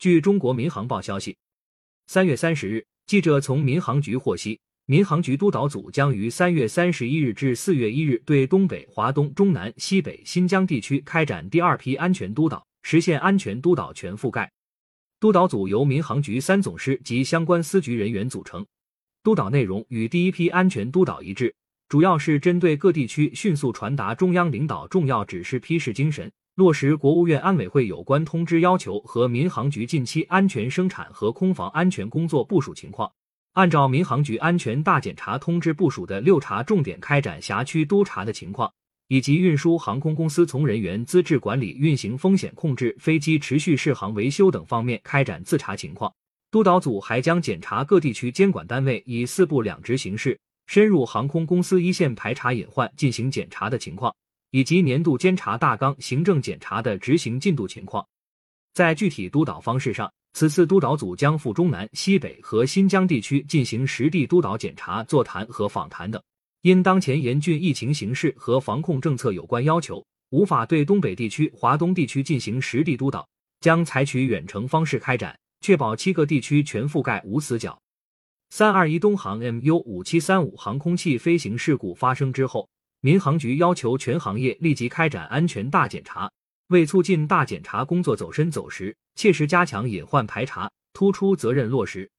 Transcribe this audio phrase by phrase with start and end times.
[0.00, 1.36] 据中国民航报消息，
[2.06, 14.50] 三月三十日，记者从民航局获悉，民航局督导组将于三月三十一日至四月一日对东北、华东、中南、西北、新疆地区开展第二批安全督导，实现安全督导全覆盖。
[15.20, 18.64] 督导组由民航局三总师及相关司局人员组成，
[19.22, 21.54] 督导内容与第一批安全督导一致，
[21.90, 33.10] 主要是针对各地区迅速传达中央领导重要指示批示精神，落实国务院安委会有关通知要求和民航局近期安全生产和空防安全工作部署情况，
[33.54, 38.70] 按照民航局安全大检查通知部署的六查重点开展辖区督查的情况。
[39.08, 46.12] 以及运输航空公司从人员资质管理、运行风险控制、飞机持续适航维修等方面开展自查情况。
[46.50, 54.14] 督导组还将检查各地区监管单位以四部两职形式深入航空公司一线排查隐患进行检查的情况，
[54.50, 58.06] 以及年度监察大纲行政检查的执行进度情况。
[58.72, 66.22] 在具体督导方式上，此次督导组将赴中南、西北和新疆地区进行实地督导检查、座谈和访谈等。
[66.62, 73.26] 因当前严峻疫情形势和防控政策有关要求，无法对东北地区、华东地区进行实地督导，
[73.60, 77.76] 将采取远程方式开展，确保七个地区全覆盖无死角。
[78.50, 82.68] 三二一东航 MU 五七三五航空器飞行事故发生之后，
[83.02, 86.30] 民航局要求全行业立即开展安全大检查，
[86.68, 92.10] 为促进大检查工作走深走实，切实加强隐患排查，突出责任落实，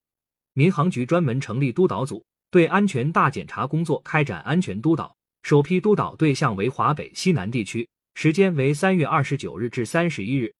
[0.54, 2.24] 民航局专门成立督导组。
[2.50, 10.54] 对安全大检查工作开展安全督导，首批督导对象为华北、西南地区，时间为三月二十九日至三十一日。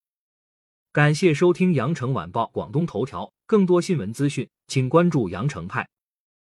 [0.90, 5.86] 感谢收听羊城晚报广东头条，更多新闻资讯，请关注羊城派。